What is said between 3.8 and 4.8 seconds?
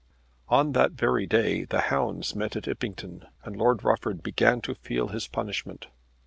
Rufford began to